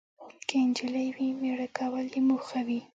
[0.47, 2.81] که انجلۍ وي، میړه کول یې موخه وي.